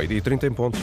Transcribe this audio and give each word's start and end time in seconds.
Meio-dia 0.00 0.22
30 0.22 0.46
em 0.46 0.52
ponto. 0.52 0.78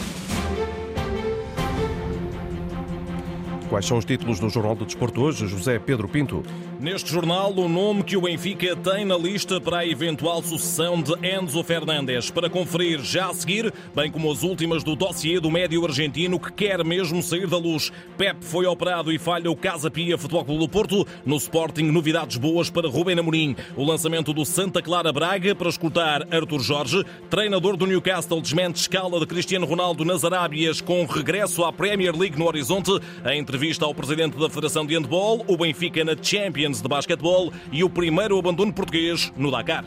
Quais 3.67 3.83
são 3.83 3.97
os 3.97 4.05
títulos 4.05 4.39
do 4.39 4.47
Jornal 4.47 4.75
do 4.75 4.85
Desporto 4.85 5.21
hoje, 5.21 5.47
José 5.47 5.79
Pedro 5.79 6.07
Pinto? 6.07 6.43
Neste 6.79 7.11
jornal, 7.11 7.51
o 7.55 7.67
nome 7.67 8.03
que 8.03 8.15
o 8.15 8.21
Benfica 8.21 8.75
tem 8.75 9.03
na 9.03 9.17
lista 9.17 9.59
para 9.59 9.79
a 9.79 9.87
eventual 9.87 10.43
sucessão 10.43 11.01
de 11.01 11.11
Enzo 11.27 11.63
Fernandes. 11.63 12.29
Para 12.29 12.51
conferir 12.51 13.01
já 13.01 13.31
a 13.31 13.33
seguir, 13.33 13.73
bem 13.95 14.11
como 14.11 14.31
as 14.31 14.43
últimas 14.43 14.83
do 14.83 14.95
dossiê 14.95 15.39
do 15.39 15.49
médio 15.49 15.83
argentino 15.83 16.39
que 16.39 16.53
quer 16.53 16.85
mesmo 16.85 17.23
sair 17.23 17.47
da 17.47 17.57
luz. 17.57 17.91
Pep 18.15 18.45
foi 18.45 18.67
operado 18.67 19.11
e 19.11 19.17
falha 19.17 19.49
o 19.49 19.55
Casa 19.55 19.89
Pia 19.89 20.19
Futebol 20.19 20.45
Clube 20.45 20.59
do 20.59 20.69
Porto. 20.69 21.07
No 21.25 21.37
Sporting, 21.37 21.85
novidades 21.85 22.37
boas 22.37 22.69
para 22.69 22.87
Rubem 22.87 23.17
Amorim. 23.17 23.55
O 23.75 23.83
lançamento 23.83 24.31
do 24.31 24.45
Santa 24.45 24.79
Clara 24.79 25.11
Braga 25.11 25.55
para 25.55 25.69
escutar 25.69 26.27
Arthur 26.31 26.59
Jorge. 26.59 27.03
Treinador 27.27 27.75
do 27.75 27.87
Newcastle 27.87 28.39
desmente 28.39 28.81
escala 28.81 29.19
de 29.19 29.25
Cristiano 29.25 29.65
Ronaldo 29.65 30.05
nas 30.05 30.23
Arábias 30.23 30.79
com 30.79 31.03
regresso 31.05 31.65
à 31.65 31.73
Premier 31.73 32.15
League 32.15 32.37
no 32.37 32.45
horizonte. 32.45 32.91
A 33.23 33.35
entrevista 33.35 33.83
ao 33.83 33.95
presidente 33.95 34.37
da 34.37 34.47
Federação 34.47 34.85
de 34.85 34.93
Handball, 34.93 35.43
o 35.47 35.57
Benfica 35.57 36.05
na 36.05 36.15
Champions 36.21 36.66
Champions 36.67 36.81
de 36.81 36.87
basquetebol 36.87 37.53
e 37.71 37.83
o 37.83 37.89
primeiro 37.89 38.37
abandono 38.37 38.73
português 38.73 39.31
no 39.37 39.49
Dakar. 39.49 39.85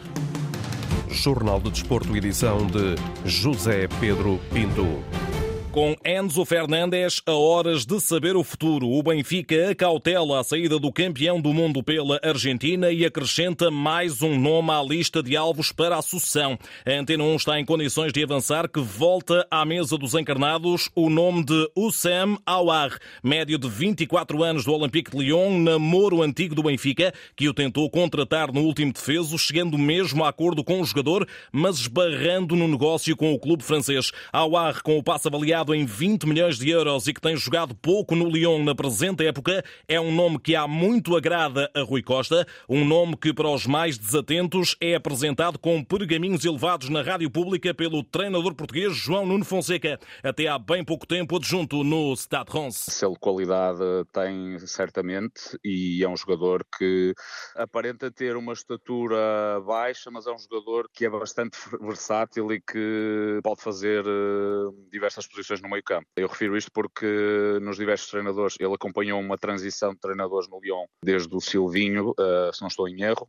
Jornal 1.09 1.61
de 1.61 1.71
Desporto, 1.71 2.17
edição 2.17 2.67
de 2.67 2.95
José 3.25 3.87
Pedro 4.01 4.41
Pinto. 4.53 5.30
Com 5.73 5.95
Enzo 6.05 6.45
Fernandes 6.45 7.23
a 7.25 7.33
horas 7.33 7.87
de 7.87 8.01
saber 8.01 8.35
o 8.35 8.43
futuro, 8.43 8.89
o 8.89 9.01
Benfica 9.05 9.71
acautela 9.71 10.41
a 10.41 10.43
saída 10.43 10.81
do 10.81 10.91
campeão 10.91 11.41
do 11.41 11.55
mundo 11.55 11.81
pela 11.81 12.19
Argentina 12.25 12.91
e 12.91 13.05
acrescenta 13.05 13.71
mais 13.71 14.21
um 14.21 14.37
nome 14.37 14.73
à 14.73 14.83
lista 14.83 15.23
de 15.23 15.37
alvos 15.37 15.71
para 15.71 15.97
a 15.97 16.03
sucessão. 16.03 16.59
A 16.85 16.91
Antena 16.91 17.23
1 17.23 17.37
está 17.37 17.61
em 17.61 17.65
condições 17.65 18.13
de 18.13 18.21
avançar 18.21 18.69
que 18.69 18.81
volta 18.81 19.47
à 19.49 19.65
mesa 19.65 19.97
dos 19.97 20.15
encarnados 20.15 20.91
o 20.93 21.09
nome 21.09 21.45
de 21.45 21.71
Ussam 21.77 22.37
Aouar, 22.45 22.99
médio 23.23 23.57
de 23.57 23.69
24 23.69 24.43
anos 24.43 24.65
do 24.65 24.73
Olympique 24.73 25.13
de 25.13 25.19
Lyon, 25.19 25.57
namoro 25.61 26.21
antigo 26.21 26.53
do 26.53 26.65
Benfica, 26.65 27.15
que 27.37 27.49
o 27.49 27.55
tentou 27.55 27.89
contratar 27.89 28.53
no 28.53 28.63
último 28.63 28.93
defeso, 28.93 29.39
chegando 29.39 29.79
mesmo 29.79 30.25
a 30.25 30.31
acordo 30.31 30.65
com 30.65 30.81
o 30.81 30.85
jogador, 30.85 31.29
mas 31.53 31.79
esbarrando 31.79 32.57
no 32.57 32.67
negócio 32.67 33.17
com 33.17 33.33
o 33.33 33.39
clube 33.39 33.63
francês. 33.63 34.11
Aouar, 34.33 34.83
com 34.83 34.99
o 34.99 35.03
passo 35.03 35.29
avaliado 35.29 35.60
avaliado 35.61 35.75
em 35.75 35.85
20 35.85 36.27
milhões 36.27 36.59
de 36.59 36.71
euros 36.71 37.07
e 37.07 37.15
que 37.15 37.21
tem 37.21 37.37
jogado 37.37 37.75
pouco 37.75 38.15
no 38.15 38.29
Lyon 38.29 38.65
na 38.65 38.75
presente 38.75 39.27
época, 39.27 39.63
é 39.87 40.01
um 40.01 40.15
nome 40.15 40.39
que 40.39 40.57
há 40.57 40.67
muito 40.67 41.17
agrada 41.17 41.71
a 41.75 41.83
Rui 41.83 42.03
Costa, 42.03 42.47
um 42.69 42.85
nome 42.85 43.17
que 43.17 43.33
para 43.33 43.49
os 43.49 43.67
mais 43.67 43.99
desatentos 43.99 44.77
é 44.81 44.95
apresentado 44.95 45.59
com 45.59 45.83
pergaminhos 45.85 46.45
elevados 46.45 46.89
na 46.89 47.03
rádio 47.03 47.31
pública 47.31 47.75
pelo 47.75 48.03
treinador 48.03 48.55
português 48.55 48.95
João 48.95 49.27
Nuno 49.27 49.45
Fonseca, 49.45 49.99
até 50.23 50.47
há 50.47 50.59
bem 50.59 50.85
pouco 50.85 51.07
tempo 51.07 51.37
adjunto 51.37 51.85
no 51.85 52.15
Stade 52.17 52.53
Reims. 52.53 52.87
Selo 52.89 53.17
qualidade 53.19 53.81
tem 54.13 54.59
certamente 54.61 55.59
e 55.65 56.03
é 56.03 56.09
um 56.09 56.17
jogador 56.17 56.65
que 56.79 57.15
aparenta 57.55 58.11
ter 58.11 58.37
uma 58.37 58.53
estatura 58.53 59.61
baixa, 59.67 60.11
mas 60.11 60.27
é 60.27 60.33
um 60.33 60.39
jogador 60.39 60.89
que 60.93 61.05
é 61.05 61.11
bastante 61.11 61.59
versátil 61.81 62.53
e 62.53 62.61
que 62.61 63.41
pode 63.43 63.63
fazer 63.63 64.05
eh, 64.07 64.91
diversas 64.91 65.27
posições 65.27 65.50
no 65.59 65.69
meio 65.69 65.83
campo. 65.83 66.07
Eu 66.15 66.29
refiro 66.29 66.57
isto 66.57 66.71
porque 66.71 67.59
nos 67.63 67.79
diversos 67.79 68.11
treinadores, 68.11 68.57
ele 68.61 68.75
acompanhou 68.75 69.19
uma 69.19 69.39
transição 69.39 69.93
de 69.93 69.99
treinadores 69.99 70.49
no 70.49 70.61
Lyon 70.61 70.85
desde 71.03 71.35
o 71.35 71.41
Silvinho, 71.41 72.11
uh, 72.11 72.53
se 72.53 72.61
não 72.61 72.69
estou 72.69 72.87
em 72.87 73.03
erro, 73.03 73.27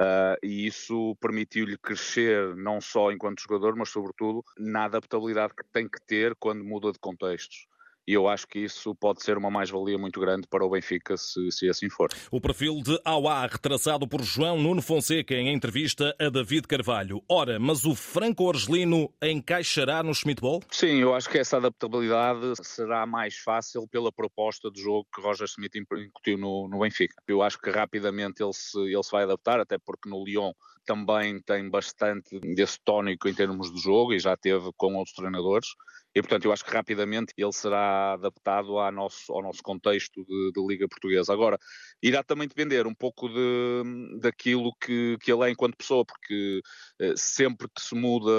uh, 0.00 0.36
e 0.42 0.66
isso 0.66 1.16
permitiu-lhe 1.20 1.78
crescer 1.78 2.54
não 2.54 2.80
só 2.80 3.10
enquanto 3.10 3.42
jogador, 3.42 3.74
mas 3.74 3.88
sobretudo 3.88 4.44
na 4.58 4.84
adaptabilidade 4.84 5.54
que 5.54 5.64
tem 5.72 5.88
que 5.88 5.98
ter 6.06 6.36
quando 6.38 6.62
muda 6.62 6.92
de 6.92 6.98
contextos 6.98 7.66
e 8.06 8.12
eu 8.12 8.28
acho 8.28 8.46
que 8.46 8.58
isso 8.58 8.94
pode 8.94 9.22
ser 9.22 9.38
uma 9.38 9.50
mais-valia 9.50 9.98
muito 9.98 10.20
grande 10.20 10.46
para 10.46 10.64
o 10.64 10.70
Benfica, 10.70 11.16
se, 11.16 11.50
se 11.50 11.68
assim 11.68 11.88
for. 11.88 12.10
O 12.30 12.40
perfil 12.40 12.80
de 12.82 12.98
Aouar, 13.04 13.50
retraçado 13.50 14.06
por 14.06 14.22
João 14.22 14.58
Nuno 14.58 14.82
Fonseca 14.82 15.34
em 15.34 15.52
entrevista 15.52 16.14
a 16.20 16.28
David 16.28 16.66
Carvalho. 16.66 17.22
Ora, 17.28 17.58
mas 17.58 17.84
o 17.84 17.94
franco-argelino 17.94 19.12
encaixará 19.22 20.02
no 20.02 20.14
Schmidt-Ball? 20.14 20.62
Sim, 20.70 20.98
eu 20.98 21.14
acho 21.14 21.28
que 21.28 21.38
essa 21.38 21.56
adaptabilidade 21.56 22.54
será 22.62 23.06
mais 23.06 23.36
fácil 23.36 23.88
pela 23.88 24.12
proposta 24.12 24.70
de 24.70 24.80
jogo 24.80 25.06
que 25.14 25.20
Roger 25.20 25.46
Schmidt 25.46 25.78
incutiu 25.78 26.38
no, 26.38 26.68
no 26.68 26.80
Benfica. 26.80 27.14
Eu 27.26 27.42
acho 27.42 27.58
que 27.58 27.70
rapidamente 27.70 28.42
ele 28.42 28.52
se, 28.52 28.78
ele 28.78 29.02
se 29.02 29.10
vai 29.10 29.24
adaptar, 29.24 29.60
até 29.60 29.78
porque 29.78 30.08
no 30.08 30.24
Lyon 30.24 30.52
também 30.84 31.40
tem 31.40 31.68
bastante 31.68 32.38
desse 32.54 32.78
tónico 32.84 33.28
em 33.28 33.34
termos 33.34 33.72
de 33.72 33.80
jogo 33.80 34.12
e 34.12 34.18
já 34.18 34.36
teve 34.36 34.70
com 34.76 34.94
outros 34.94 35.14
treinadores. 35.14 35.68
E, 36.14 36.22
portanto, 36.22 36.44
eu 36.44 36.52
acho 36.52 36.64
que 36.64 36.72
rapidamente 36.72 37.32
ele 37.36 37.52
será 37.52 38.12
adaptado 38.12 38.78
ao 38.78 38.92
nosso, 38.92 39.32
ao 39.32 39.42
nosso 39.42 39.62
contexto 39.62 40.24
de, 40.24 40.52
de 40.52 40.66
Liga 40.66 40.86
Portuguesa. 40.88 41.32
Agora, 41.32 41.58
irá 42.02 42.22
também 42.22 42.46
depender 42.46 42.86
um 42.86 42.94
pouco 42.94 43.28
de, 43.28 44.18
daquilo 44.20 44.72
que, 44.80 45.16
que 45.20 45.32
ele 45.32 45.48
é 45.48 45.50
enquanto 45.50 45.76
pessoa, 45.76 46.04
porque 46.04 46.60
eh, 47.00 47.14
sempre 47.16 47.66
que 47.68 47.82
se 47.82 47.94
muda 47.94 48.30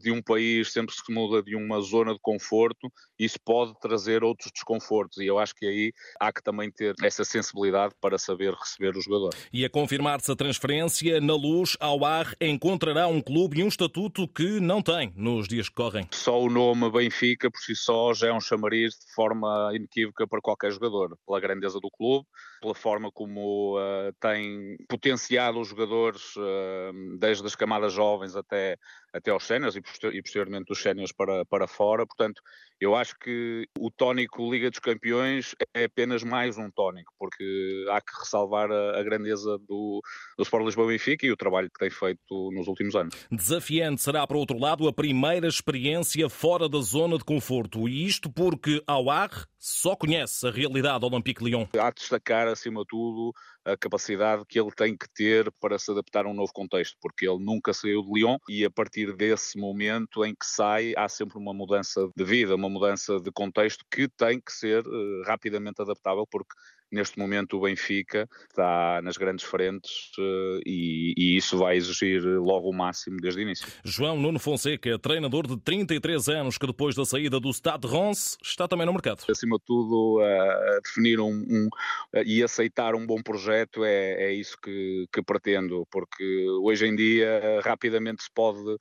de 0.00 0.12
um 0.12 0.22
país, 0.22 0.72
sempre 0.72 0.94
que 0.94 1.02
se 1.02 1.12
muda 1.12 1.42
de 1.42 1.56
uma 1.56 1.80
zona 1.80 2.12
de 2.12 2.20
conforto, 2.20 2.90
isso 3.18 3.38
pode 3.44 3.74
trazer 3.80 4.22
outros 4.22 4.52
desconfortos. 4.52 5.18
E 5.18 5.26
eu 5.26 5.38
acho 5.38 5.54
que 5.54 5.66
aí 5.66 5.92
há 6.20 6.32
que 6.32 6.42
também 6.42 6.70
ter 6.70 6.94
essa 7.02 7.24
sensibilidade 7.24 7.94
para 8.00 8.18
saber 8.18 8.54
receber 8.54 8.96
o 8.96 9.00
jogador. 9.00 9.30
E 9.52 9.64
a 9.64 9.70
confirmar-se 9.70 10.30
a 10.30 10.36
transferência, 10.36 11.20
na 11.20 11.34
luz, 11.34 11.76
ao 11.80 12.04
ar, 12.04 12.34
encontrará 12.40 13.08
um 13.08 13.20
clube 13.20 13.58
e 13.58 13.64
um 13.64 13.68
estatuto 13.68 14.28
que 14.28 14.60
não 14.60 14.80
tem 14.80 15.12
nos 15.16 15.48
dias 15.48 15.68
que 15.68 15.74
correm. 15.74 16.06
Só 16.12 16.40
o 16.40 16.48
nome 16.48 16.90
bem 16.90 17.10
Benfica, 17.16 17.50
por 17.50 17.60
si 17.60 17.74
só, 17.74 18.12
já 18.12 18.28
é 18.28 18.32
um 18.32 18.40
chamariz 18.40 18.94
de 18.94 19.12
forma 19.14 19.70
inequívoca 19.74 20.26
para 20.26 20.40
qualquer 20.40 20.70
jogador, 20.70 21.18
pela 21.26 21.40
grandeza 21.40 21.80
do 21.80 21.90
clube, 21.90 22.26
pela 22.60 22.74
forma 22.74 23.10
como 23.12 23.78
uh, 23.78 24.12
tem 24.20 24.76
potenciado 24.88 25.60
os 25.60 25.68
jogadores 25.68 26.36
uh, 26.36 27.18
desde 27.18 27.46
as 27.46 27.54
camadas 27.54 27.92
jovens 27.92 28.36
até, 28.36 28.76
até 29.12 29.30
aos 29.30 29.44
séniores 29.44 29.76
e, 29.76 29.80
e 30.12 30.22
posteriormente 30.22 30.66
dos 30.66 30.80
séniores 30.80 31.12
para, 31.12 31.44
para 31.46 31.66
fora. 31.66 32.06
Portanto, 32.06 32.40
eu 32.80 32.94
acho 32.94 33.14
que 33.18 33.66
o 33.78 33.90
tónico 33.90 34.50
Liga 34.50 34.70
dos 34.70 34.78
Campeões 34.78 35.54
é 35.74 35.84
apenas 35.84 36.22
mais 36.22 36.58
um 36.58 36.70
tónico, 36.70 37.12
porque 37.18 37.86
há 37.90 38.00
que 38.00 38.12
ressalvar 38.18 38.70
a, 38.70 38.98
a 38.98 39.02
grandeza 39.02 39.58
do, 39.66 40.02
do 40.36 40.42
Sport 40.42 40.64
Lisboa 40.64 40.88
Benfica 40.88 41.26
e 41.26 41.32
o 41.32 41.36
trabalho 41.36 41.70
que 41.70 41.78
tem 41.78 41.90
feito 41.90 42.50
nos 42.52 42.68
últimos 42.68 42.94
anos. 42.94 43.14
Desafiante 43.30 44.02
será, 44.02 44.26
por 44.26 44.36
outro 44.36 44.58
lado, 44.58 44.86
a 44.86 44.92
primeira 44.92 45.46
experiência 45.46 46.28
fora 46.28 46.68
da 46.68 46.80
zona 46.80 47.16
de 47.16 47.24
conforto. 47.24 47.88
E 47.88 48.04
isto 48.06 48.30
porque 48.30 48.82
Aouar 48.86 49.46
só 49.58 49.96
conhece 49.96 50.46
a 50.46 50.50
realidade 50.50 51.00
do 51.00 51.06
Olympique 51.06 51.42
Lyon. 51.42 51.66
Há 51.78 51.90
de 51.90 52.00
destacar, 52.00 52.45
acima 52.52 52.80
de 52.80 52.86
tudo, 52.88 53.32
a 53.64 53.76
capacidade 53.76 54.44
que 54.48 54.58
ele 54.60 54.70
tem 54.70 54.96
que 54.96 55.06
ter 55.12 55.50
para 55.60 55.78
se 55.78 55.90
adaptar 55.90 56.26
a 56.26 56.28
um 56.28 56.34
novo 56.34 56.52
contexto, 56.52 56.96
porque 57.00 57.28
ele 57.28 57.44
nunca 57.44 57.72
saiu 57.72 58.02
de 58.02 58.12
Lyon 58.12 58.36
e 58.48 58.64
a 58.64 58.70
partir 58.70 59.14
desse 59.16 59.58
momento 59.58 60.24
em 60.24 60.34
que 60.34 60.46
sai, 60.46 60.92
há 60.96 61.08
sempre 61.08 61.38
uma 61.38 61.52
mudança 61.52 62.08
de 62.16 62.24
vida, 62.24 62.54
uma 62.54 62.68
mudança 62.68 63.20
de 63.20 63.30
contexto 63.32 63.84
que 63.90 64.08
tem 64.08 64.40
que 64.40 64.52
ser 64.52 64.86
uh, 64.86 65.22
rapidamente 65.24 65.80
adaptável, 65.80 66.26
porque 66.30 66.54
neste 66.90 67.18
momento 67.18 67.56
o 67.56 67.60
Benfica 67.60 68.28
está 68.48 69.00
nas 69.02 69.16
grandes 69.16 69.44
frentes 69.44 70.10
uh, 70.18 70.60
e, 70.64 71.14
e, 71.16 71.36
isso 71.36 71.58
vai 71.58 71.76
exigir 71.76 72.22
logo 72.22 72.70
o 72.70 72.72
máximo 72.72 73.18
desde 73.20 73.40
o 73.40 73.42
início. 73.42 73.66
João 73.84 74.18
Nuno 74.18 74.38
Fonseca, 74.38 74.98
treinador 74.98 75.46
de 75.46 75.58
33 75.58 76.28
anos, 76.28 76.58
que 76.58 76.66
depois 76.66 76.94
da 76.94 77.04
saída 77.04 77.40
do 77.40 77.52
Stade 77.52 77.86
Reims 77.86 78.36
está 78.42 78.68
também 78.68 78.86
no 78.86 78.92
mercado. 78.92 79.24
Acima 79.28 79.58
de 79.58 79.64
tudo, 79.64 80.20
uh, 80.20 80.80
definir 80.82 81.20
um, 81.20 81.44
um 81.48 81.66
uh, 82.14 82.22
e 82.24 82.42
aceitar 82.42 82.94
um 82.94 83.06
bom 83.06 83.20
projeto 83.22 83.84
é, 83.84 84.24
é 84.24 84.32
isso 84.32 84.56
que, 84.62 85.06
que, 85.12 85.22
pretendo, 85.22 85.86
porque 85.90 86.46
hoje 86.62 86.86
em 86.86 86.94
dia 86.94 87.60
rapidamente 87.62 88.22
se 88.22 88.30
pode 88.32 88.76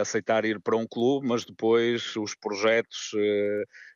aceitar 0.00 0.44
ir 0.44 0.60
para 0.60 0.76
um 0.76 0.86
clube, 0.86 1.26
mas 1.26 1.44
depois 1.44 2.14
os 2.16 2.34
projetos, 2.34 3.12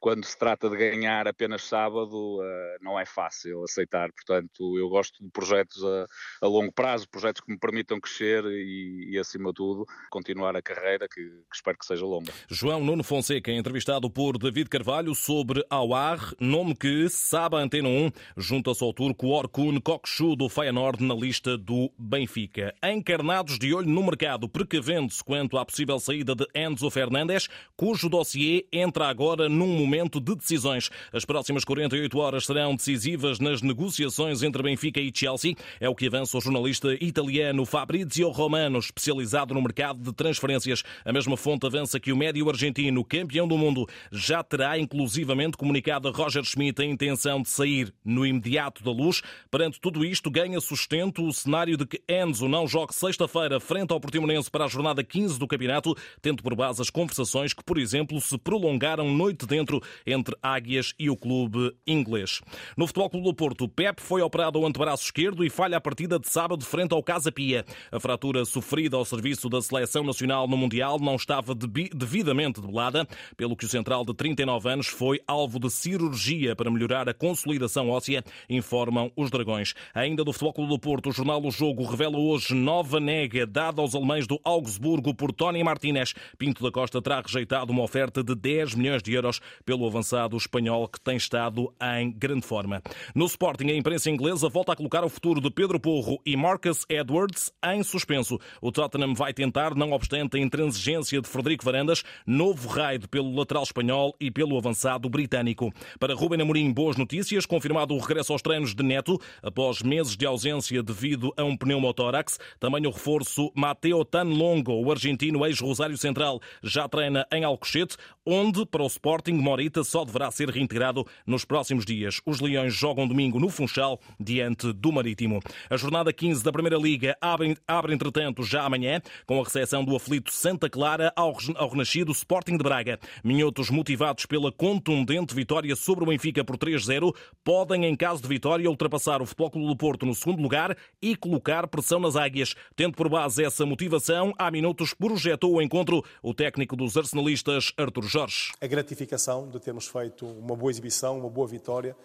quando 0.01 0.25
se 0.25 0.37
trata 0.39 0.69
de 0.69 0.77
ganhar 0.77 1.27
apenas 1.27 1.63
sábado, 1.63 2.41
não 2.81 2.99
é 2.99 3.05
fácil 3.05 3.35
fácil 3.35 3.65
aceitar. 3.65 4.11
Portanto, 4.13 4.79
eu 4.79 4.89
gosto 4.89 5.23
de 5.23 5.31
projetos 5.31 5.83
a, 5.85 6.07
a 6.43 6.49
longo 6.49 6.73
prazo, 6.73 7.09
projetos 7.09 7.43
que 7.43 7.53
me 7.53 7.59
permitam 7.59 8.01
crescer 8.01 8.45
e, 8.45 9.11
e 9.13 9.19
acima 9.19 9.51
de 9.51 9.55
tudo, 9.55 9.85
continuar 10.11 10.57
a 10.57 10.63
carreira 10.63 11.07
que, 11.09 11.21
que, 11.21 11.57
espero 11.57 11.79
que 11.79 11.87
seja 11.87 12.05
longa. 12.05 12.33
João 12.49 12.83
Nuno 12.83 13.03
Fonseca, 13.03 13.51
entrevistado 13.51 14.11
por 14.11 14.39
David 14.39 14.69
Carvalho 14.69 15.15
sobre 15.15 15.65
Awar, 15.71 16.33
nome 16.41 16.75
que 16.75 17.09
sabe 17.09 17.57
a 17.57 17.61
Antena 17.61 17.89
1, 17.89 18.11
junta-se 18.37 18.83
ao 18.85 18.93
turco 18.93 19.29
Orkun 19.29 19.81
Kokshu 19.81 20.37
do 20.37 20.49
Feyenoord 20.49 21.03
na 21.03 21.15
lista 21.15 21.57
do 21.57 21.91
Benfica. 21.99 22.75
Encarnados 22.83 23.59
de 23.59 23.75
olho 23.75 23.89
no 23.89 24.03
mercado, 24.03 24.49
precavendo-se 24.49 25.23
quanto 25.23 25.54
quanto 25.55 25.59
à 25.59 25.65
possível 25.65 26.01
saída 26.01 26.35
de 26.35 26.47
Enzo 26.55 26.91
Fernandes, 26.91 27.49
cujo 27.77 28.09
dossiê 28.09 28.67
entra 28.73 29.07
agora 29.07 29.49
num 29.49 29.79
momento 29.79 30.21
de 30.21 30.35
decisões. 30.35 30.91
As 31.13 31.25
próximas 31.25 31.65
48 31.65 32.19
horas 32.19 32.47
serão 32.47 32.75
decisivas 32.75 33.39
nas 33.39 33.63
negociações 33.63 34.43
entre 34.43 34.63
Benfica 34.63 35.01
e 35.01 35.13
Chelsea. 35.15 35.55
É 35.81 35.89
o 35.89 35.95
que 35.95 36.07
avança 36.07 36.37
o 36.37 36.41
jornalista 36.41 36.93
italiano 36.95 37.65
Fabrizio 37.65 38.31
Romano, 38.31 38.79
especializado 38.79 39.55
no 39.55 39.63
mercado 39.63 40.01
de 40.01 40.13
transferências. 40.13 40.83
A 41.05 41.13
mesma 41.13 41.37
fonte 41.37 41.67
avança 41.67 42.01
que 42.01 42.13
o 42.13 42.17
médio 42.17 42.49
argentino, 42.49 43.05
campeão 43.05 43.47
do 43.47 43.57
mundo, 43.57 43.87
já 44.11 44.43
terá 44.43 44.79
inclusivamente 44.79 45.57
comunicado 45.57 46.09
a 46.09 46.11
Roger 46.11 46.45
Schmidt 46.45 46.83
a 46.83 46.85
intenção 46.85 47.43
de 47.43 47.49
sair 47.49 47.95
no 48.05 48.27
imediato 48.27 48.83
da 48.83 48.91
luz. 48.91 49.23
Perante 49.51 49.81
tudo 49.81 50.05
isto, 50.05 50.31
ganha 50.31 50.61
sustento 50.61 51.25
o 51.25 51.33
cenário 51.33 51.77
de 51.77 51.87
que 51.87 52.03
Enzo 52.09 52.49
não 52.49 52.67
jogue 52.67 52.95
sexta-feira 52.95 53.61
frente 53.61 53.93
ao 53.93 54.01
Portimonense 54.01 54.51
para 54.51 54.65
a 54.65 54.69
jornada 54.69 55.05
15 55.05 55.39
do 55.39 55.44
campeonato, 55.49 55.95
tendo 56.21 56.43
por 56.43 56.55
base 56.55 56.81
as 56.81 56.91
conversações 56.91 57.53
que, 57.53 57.65
por 57.65 57.79
exemplo, 57.79 58.21
se 58.21 58.37
prolongaram 58.39 59.13
noite 59.13 59.47
dentro 59.47 59.81
entre 60.07 60.37
Águias 60.43 60.95
e 60.99 61.11
o 61.11 61.17
clube 61.17 61.75
inglês. 61.87 62.41
No 62.77 62.87
Futebol 62.87 63.11
Clube 63.11 63.27
do 63.27 63.35
Porto, 63.35 63.69
Pep 63.69 64.01
foi 64.01 64.23
operado 64.23 64.59
ao 64.59 64.67
antebraço 64.67 65.05
esquerdo 65.05 65.45
e 65.45 65.51
falha 65.51 65.77
a 65.77 65.81
partida 65.81 66.19
de 66.19 66.29
sábado 66.29 66.65
frente 66.65 66.93
ao 66.93 67.03
Casa 67.03 67.31
Pia. 67.31 67.65
A 67.91 68.01
fratura 68.01 68.45
sofrida 68.45 68.97
ao 68.97 69.05
serviço 69.05 69.49
da 69.49 69.61
seleção 69.61 70.05
nacional 70.05 70.47
no 70.49 70.57
Mundial 70.57 70.99
não 70.99 71.17
estava 71.17 71.55
devidamente 71.55 72.61
debelada, 72.61 73.07
pelo 73.37 73.57
que 73.57 73.65
o 73.65 73.69
central 73.69 74.05
de 74.05 74.15
39 74.15 74.69
anos 74.69 74.87
foi 74.87 75.21
alvo 75.27 75.59
de 75.59 75.71
cirurgia 75.71 76.57
para 76.57 76.71
melhorar 76.71 77.09
a 77.09 77.15
consolidação 77.15 77.89
óssea, 77.91 78.25
informam 78.49 79.11
os 79.17 79.31
Dragões. 79.31 79.75
Ainda 79.95 80.25
do 80.25 80.33
Futebol 80.33 80.53
Clube 80.53 80.71
do 80.71 80.79
Porto, 80.79 81.09
o 81.09 81.13
jornal 81.13 81.43
O 81.45 81.51
Jogo 81.51 81.85
revela 81.85 82.19
hoje 82.19 82.55
nova 82.55 83.01
nega 83.01 83.47
dada 83.47 83.83
aos 83.83 83.95
alemães 83.95 84.27
do 84.27 84.41
Augsburgo 84.45 85.15
por 85.15 85.33
Tony 85.35 85.63
Martínez. 85.63 86.15
Pinto 86.39 86.63
da 86.63 86.71
Costa 86.71 87.03
terá 87.03 87.21
rejeitado 87.21 87.73
uma 87.73 87.83
oferta 87.83 88.23
de 88.23 88.35
10 88.35 88.75
milhões 88.75 89.03
de 89.03 89.13
euros 89.13 89.41
pelo 89.65 89.87
avançado 89.87 90.37
espanhol 90.37 90.89
que 90.89 91.01
tem 91.01 91.17
estado 91.17 91.73
em 91.99 92.11
grande 92.11 92.47
forma. 92.47 92.83
No 93.15 93.27
Sporting, 93.27 93.71
a 93.71 93.77
imprensa 93.77 94.11
inglesa 94.11 94.49
volta 94.49 94.73
a 94.73 94.77
colocar 94.77 95.05
o 95.05 95.09
futuro 95.09 95.41
de 95.41 95.51
Pedro 95.51 95.81
Porro 95.81 96.21
e 96.25 96.37
Marcus 96.37 96.85
Edwards 96.89 97.53
em 97.65 97.83
suspenso. 97.83 98.39
O 98.61 98.71
Tottenham 98.71 99.15
vai 99.15 99.33
tentar, 99.33 99.75
não 99.75 99.93
obstante 99.93 100.37
a 100.37 100.41
intransigência 100.41 101.21
de 101.21 101.29
Frederico 101.29 101.65
Varandas, 101.65 102.03
novo 102.27 102.69
raid 102.69 103.09
pelo 103.09 103.35
lateral 103.35 103.63
espanhol 103.63 104.15
e 104.21 104.31
pelo 104.31 104.57
avançado 104.57 105.09
britânico. 105.09 105.73
Para 105.99 106.15
Ruben 106.15 106.41
Amorim, 106.41 106.73
boas 106.73 106.97
notícias, 106.97 107.47
confirmado 107.47 107.95
o 107.95 107.99
regresso 107.99 108.33
aos 108.33 108.43
treinos 108.43 108.75
de 108.75 108.83
Neto, 108.83 109.21
após 109.43 109.83
meses 109.83 110.17
de 110.17 110.27
ausência 110.27 110.83
devido 110.83 111.33
a 111.37 111.45
um 111.45 111.57
pneumotórax. 111.57 112.39
Também 112.61 112.87
o 112.87 112.91
reforço 112.91 113.51
Mateo 113.55 114.05
Tanlongo, 114.05 114.73
o 114.73 114.91
argentino 114.91 115.24
ex-Rosário 115.47 115.97
Central, 115.97 116.41
já 116.63 116.89
treina 116.89 117.27
em 117.33 117.45
Alcochete, 117.45 117.97
onde, 118.27 118.65
para 118.67 118.83
o 118.83 118.87
Sporting, 118.87 119.35
Morita 119.35 119.85
só 119.85 120.05
deverá 120.05 120.31
ser 120.31 120.49
reintegrado 120.49 121.07
nos 121.27 121.45
próximos 121.45 121.85
dias. 121.85 122.21
Os 122.27 122.41
Leões 122.41 122.75
jogam 122.75 123.07
domingo 123.07 123.39
no 123.39 123.49
Funchal, 123.49 124.01
diante 124.19 124.73
do 124.73 124.93
Marítimo. 124.93 125.41
A 125.71 125.77
jornada 125.77 126.13
15 126.13 126.43
da 126.43 126.53
Primeira 126.53 126.77
Liga 126.77 127.17
abre, 127.21 127.57
abre 127.67 127.95
entretanto, 127.95 128.43
já 128.43 128.65
amanhã, 128.65 129.01
com 129.27 129.41
a 129.41 129.45
recepção 129.45 129.85
do 129.85 129.95
aflito 129.95 130.33
Santa 130.33 130.69
Clara 130.69 131.13
ao, 131.15 131.37
ao 131.57 131.69
renascido 131.69 132.13
Sporting 132.13 132.57
de 132.57 132.65
Braga. 132.65 132.99
Minhotos 133.23 133.71
motivados 133.71 134.27
pela 134.27 134.51
contundente 134.51 135.35
vitória 135.35 135.77
sobre 135.77 136.05
o 136.05 136.07
Benfica 136.07 136.45
por 136.45 136.57
3-0, 136.57 137.15
podem, 137.45 137.85
em 137.85 137.95
caso 137.95 138.23
de 138.23 138.29
vitória, 138.29 138.69
ultrapassar 138.69 139.21
o 139.21 139.27
Futebol 139.27 139.51
Clube 139.51 139.69
do 139.69 139.77
Porto 139.77 140.07
no 140.07 140.15
segundo 140.15 140.43
lugar 140.43 140.77
e 141.01 141.15
colocar 141.15 141.69
pressão 141.69 142.01
nas 142.01 142.17
águias. 142.17 142.55
Tendo 142.75 142.97
por 142.97 143.09
base 143.09 143.45
essa 143.45 143.67
motivação, 143.67 144.33
há 144.39 144.51
minutos 144.51 144.95
projetou 145.15 145.55
o 145.55 145.63
encontro 145.63 146.05
o 146.21 146.35
técnico 146.35 146.75
dos 146.75 146.97
arsenalistas, 146.97 147.73
Artur 147.77 148.03
Jorge. 148.03 148.53
A 148.61 148.67
gratificação 148.67 149.49
de 149.49 149.61
termos 149.61 149.87
feito 149.87 150.27
uma 150.27 150.57
boa 150.57 150.71
exibição, 150.71 151.19
uma 151.19 151.31
boa 151.31 151.47
vitória 151.47 151.97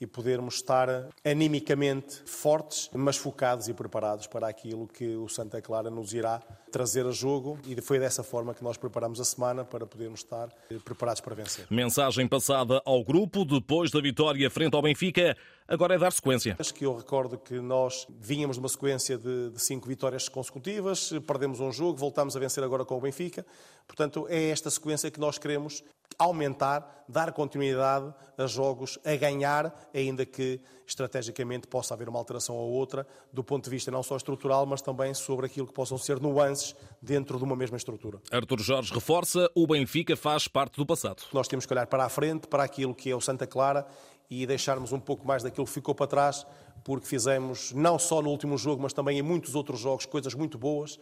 e 0.00 0.06
podermos 0.06 0.54
estar 0.54 0.88
animicamente 1.24 2.22
fortes, 2.24 2.88
mas 2.94 3.16
focados 3.16 3.68
e 3.68 3.74
preparados 3.74 4.26
para 4.26 4.48
aquilo 4.48 4.88
que 4.88 5.14
o 5.16 5.28
Santa 5.28 5.60
Clara 5.60 5.90
nos 5.90 6.14
irá 6.14 6.40
trazer 6.72 7.04
a 7.06 7.10
jogo 7.10 7.58
e 7.66 7.78
foi 7.82 7.98
dessa 7.98 8.22
forma 8.22 8.54
que 8.54 8.62
nós 8.64 8.76
preparamos 8.76 9.20
a 9.20 9.24
semana 9.24 9.64
para 9.64 9.86
podermos 9.86 10.20
estar 10.20 10.48
preparados 10.84 11.20
para 11.20 11.34
vencer. 11.34 11.66
Mensagem 11.70 12.26
passada 12.26 12.80
ao 12.86 13.04
grupo 13.04 13.44
depois 13.44 13.90
da 13.90 14.00
vitória 14.00 14.48
frente 14.50 14.74
ao 14.74 14.80
Benfica. 14.80 15.36
Agora 15.68 15.94
é 15.94 15.98
dar 15.98 16.12
sequência. 16.12 16.56
Acho 16.58 16.74
que 16.74 16.84
eu 16.84 16.96
recordo 16.96 17.38
que 17.38 17.60
nós 17.60 18.06
vínhamos 18.18 18.56
de 18.56 18.60
uma 18.60 18.68
sequência 18.68 19.18
de, 19.18 19.50
de 19.50 19.60
cinco 19.60 19.86
vitórias 19.86 20.28
consecutivas, 20.28 21.12
perdemos 21.26 21.60
um 21.60 21.70
jogo, 21.70 21.96
voltamos 21.96 22.36
a 22.36 22.40
vencer 22.40 22.64
agora 22.64 22.84
com 22.84 22.96
o 22.96 23.00
Benfica. 23.00 23.44
Portanto, 23.86 24.26
é 24.28 24.50
esta 24.50 24.70
sequência 24.70 25.10
que 25.10 25.20
nós 25.20 25.38
queremos 25.38 25.84
aumentar, 26.18 27.04
dar 27.08 27.32
continuidade 27.32 28.12
a 28.36 28.46
jogos 28.46 28.98
a 29.04 29.16
ganhar, 29.16 29.74
ainda 29.94 30.24
que 30.26 30.60
estrategicamente 30.86 31.66
possa 31.66 31.94
haver 31.94 32.08
uma 32.08 32.18
alteração 32.18 32.56
ou 32.56 32.70
outra, 32.70 33.06
do 33.32 33.42
ponto 33.42 33.64
de 33.64 33.70
vista 33.70 33.90
não 33.90 34.02
só 34.02 34.16
estrutural, 34.16 34.66
mas 34.66 34.82
também 34.82 35.14
sobre 35.14 35.46
aquilo 35.46 35.66
que 35.66 35.72
possam 35.72 35.96
ser 35.96 36.20
nuances 36.20 36.74
dentro 37.00 37.38
de 37.38 37.44
uma 37.44 37.56
mesma 37.56 37.76
estrutura. 37.76 38.20
Artur 38.30 38.60
Jorge 38.60 38.92
reforça, 38.92 39.50
o 39.54 39.66
Benfica 39.66 40.16
faz 40.16 40.48
parte 40.48 40.76
do 40.76 40.86
passado. 40.86 41.22
Nós 41.32 41.48
temos 41.48 41.66
que 41.66 41.72
olhar 41.72 41.86
para 41.86 42.04
a 42.04 42.08
frente, 42.08 42.46
para 42.46 42.64
aquilo 42.64 42.94
que 42.94 43.10
é 43.10 43.16
o 43.16 43.20
Santa 43.20 43.46
Clara 43.46 43.86
e 44.28 44.46
deixarmos 44.46 44.92
um 44.92 45.00
pouco 45.00 45.26
mais 45.26 45.42
daquilo 45.42 45.66
que 45.66 45.72
ficou 45.72 45.94
para 45.94 46.06
trás, 46.06 46.46
porque 46.84 47.06
fizemos, 47.06 47.72
não 47.72 47.98
só 47.98 48.22
no 48.22 48.30
último 48.30 48.56
jogo, 48.56 48.82
mas 48.82 48.92
também 48.92 49.18
em 49.18 49.22
muitos 49.22 49.54
outros 49.54 49.80
jogos, 49.80 50.06
coisas 50.06 50.34
muito 50.34 50.58
boas 50.58 50.98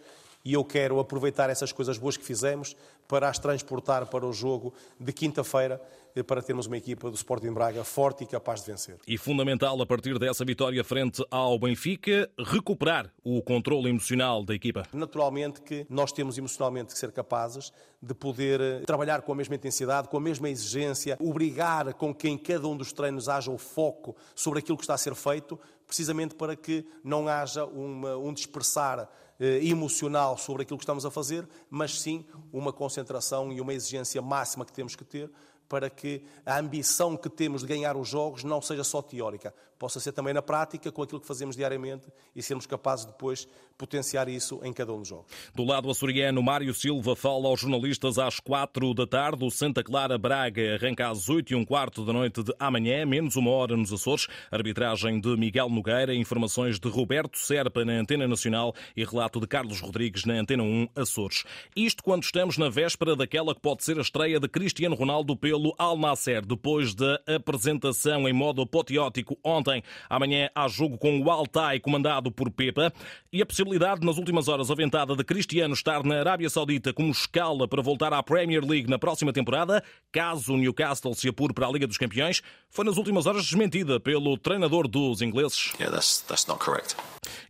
e 0.49 0.55
eu 0.55 0.65
quero 0.65 0.99
aproveitar 0.99 1.51
essas 1.51 1.73
coisas 1.73 1.99
boas 1.99 2.17
que 2.17 2.25
fizemos 2.25 2.75
para 3.07 3.29
as 3.29 3.39
transportar 3.39 4.07
para 4.07 4.25
o 4.25 4.33
jogo 4.33 4.73
de 4.99 5.13
quinta-feira, 5.13 5.79
eh, 6.17 6.23
para 6.23 6.41
termos 6.41 6.67
uma 6.67 6.79
equipa 6.79 7.11
do 7.11 7.17
Sporting 7.17 7.53
Braga 7.53 7.85
forte 7.85 8.25
e 8.25 8.27
capaz 8.27 8.63
de 8.63 8.71
vencer. 8.71 8.97
E 9.07 9.19
fundamental, 9.19 9.79
a 9.83 9.85
partir 9.85 10.19
dessa 10.19 10.47
vitória 10.47 10.83
frente 10.83 11.23
ao 11.31 11.59
Benfica, 11.59 12.31
recuperar 12.39 13.13
o 13.23 13.43
controle 13.43 13.91
emocional 13.91 14.43
da 14.43 14.55
equipa. 14.55 14.85
Naturalmente 14.91 15.61
que 15.61 15.87
nós 15.91 16.13
temos 16.13 16.39
emocionalmente 16.39 16.95
que 16.95 16.99
ser 16.99 17.13
capazes 17.13 17.71
de 18.01 18.15
poder 18.15 18.59
eh, 18.59 18.81
trabalhar 18.87 19.21
com 19.21 19.33
a 19.33 19.35
mesma 19.35 19.55
intensidade, 19.55 20.09
com 20.09 20.17
a 20.17 20.21
mesma 20.21 20.49
exigência, 20.49 21.19
obrigar 21.21 21.93
com 21.93 22.15
que 22.15 22.27
em 22.27 22.39
cada 22.39 22.67
um 22.67 22.75
dos 22.75 22.91
treinos 22.91 23.29
haja 23.29 23.51
o 23.51 23.59
foco 23.59 24.17
sobre 24.35 24.61
aquilo 24.61 24.79
que 24.79 24.85
está 24.85 24.95
a 24.95 24.99
ser 24.99 25.15
feito, 25.15 25.61
precisamente 25.87 26.35
para 26.35 26.57
que 26.57 26.87
não 27.05 27.29
haja 27.29 27.67
uma, 27.67 28.17
um 28.17 28.33
dispersar 28.33 29.11
emocional 29.41 30.37
sobre 30.37 30.63
aquilo 30.63 30.79
que 30.79 30.85
estamos 30.85 31.07
a 31.07 31.11
fazer, 31.11 31.49
mas 31.71 32.01
sim 32.01 32.25
uma 32.53 32.73
concentração 32.73 33.53
e 33.53 33.61
uma 33.61 33.73
exigência 33.73 34.21
máxima 34.21 34.65
que 34.65 34.73
temos 34.73 34.97
que 34.97 35.05
ter 35.05 35.31
para 35.69 35.91
que 35.91 36.23
a 36.47 36.59
ambição 36.59 37.17
que 37.17 37.29
temos 37.29 37.61
de 37.61 37.69
ganhar 37.69 37.97
os 37.97 38.09
jogos 38.09 38.43
não 38.43 38.61
seja 38.61 38.83
só 38.83 39.03
teórica, 39.03 39.55
possa 39.79 40.01
ser 40.01 40.13
também 40.13 40.35
na 40.35 40.43
prática, 40.43 40.91
com 40.91 41.03
aquilo 41.03 41.21
que 41.21 41.27
fazemos 41.27 41.55
diariamente 41.55 42.07
e 42.35 42.43
sermos 42.43 42.67
capazes 42.67 43.05
depois 43.05 43.47
potenciar 43.77 44.29
isso 44.29 44.59
em 44.65 44.73
cada 44.73 44.93
um 44.93 44.99
dos 44.99 45.09
jogos. 45.09 45.27
Do 45.55 45.63
lado 45.63 45.89
açoriano, 45.89 46.43
Mário 46.43 46.75
Silva 46.75 47.15
fala 47.15 47.47
aos 47.47 47.61
jornalistas 47.61 48.19
às 48.19 48.41
quatro 48.41 48.93
da 48.93 49.07
tarde. 49.07 49.45
O 49.45 49.51
Santa 49.51 49.85
Clara 49.85 50.19
Braga 50.19 50.75
arranca 50.75 51.09
às 51.09 51.29
oito 51.29 51.53
e 51.53 51.55
um 51.55 51.65
quarto 51.65 52.05
da 52.05 52.13
noite 52.13 52.43
de 52.43 52.53
amanhã, 52.59 53.07
menos 53.07 53.37
uma 53.37 53.53
hora 53.53 53.77
nos 53.77 53.93
Açores. 53.93 54.27
Arbitragem 54.51 55.21
de 55.21 55.37
Miguel 55.37 55.69
Nogueira, 55.69 56.13
informações 56.13 56.81
de 56.81 56.89
Roberto 56.89 57.39
Serpa 57.39 57.85
na 57.85 57.93
Antena 57.93 58.27
Nacional 58.27 58.75
e 58.97 59.05
relato 59.29 59.41
de 59.41 59.47
Carlos 59.47 59.81
Rodrigues 59.81 60.25
na 60.25 60.35
Antena 60.35 60.63
1 60.63 60.89
Açores. 60.97 61.45
Isto 61.77 62.03
quando 62.03 62.23
estamos 62.23 62.57
na 62.57 62.71
véspera 62.71 63.15
daquela 63.15 63.55
que 63.55 63.61
pode 63.61 63.85
ser 63.85 63.99
a 63.99 64.01
estreia 64.01 64.41
de 64.41 64.49
Cristiano 64.49 64.95
Ronaldo 64.95 65.37
pelo 65.37 65.75
Al 65.79 65.99
Nasser, 65.99 66.45
depois 66.45 66.95
da 66.95 67.21
apresentação 67.27 68.27
em 68.27 68.33
modo 68.33 68.63
apoteótico 68.63 69.39
ontem. 69.45 69.83
Amanhã 70.09 70.49
há 70.55 70.67
jogo 70.67 70.97
com 70.97 71.21
o 71.21 71.31
Altai, 71.31 71.79
comandado 71.79 72.33
por 72.33 72.51
Pepa, 72.51 72.93
e 73.31 73.43
a 73.43 73.47
possibilidade 73.47 74.05
nas 74.05 74.17
últimas 74.17 74.49
horas 74.49 74.71
aventada 74.71 75.15
de 75.15 75.25
Cristiano 75.25 75.75
estar 75.75 76.03
na 76.03 76.21
Arábia 76.21 76.49
Saudita 76.49 76.93
como 76.95 77.11
escala 77.11 77.69
para 77.69 77.83
voltar 77.83 78.13
à 78.15 78.23
Premier 78.23 78.65
League 78.65 78.89
na 78.89 78.99
próxima 78.99 79.33
temporada, 79.33 79.83
caso 80.11 80.55
o 80.55 80.57
Newcastle 80.57 81.15
se 81.15 81.29
apure 81.29 81.53
para 81.53 81.67
a 81.67 81.71
Liga 81.71 81.87
dos 81.87 81.99
Campeões, 81.99 82.41
foi 82.71 82.85
nas 82.85 82.97
últimas 82.97 83.27
horas 83.27 83.45
desmentida 83.45 84.01
pelo 84.01 84.39
treinador 84.39 84.89
dos 84.89 85.21
ingleses. 85.21 85.73
Yeah, 85.79 85.95
that's, 85.95 86.23
that's 86.23 86.47
not 86.47 86.65
correct. 86.65 86.97